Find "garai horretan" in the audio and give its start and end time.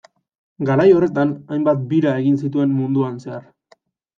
0.69-1.35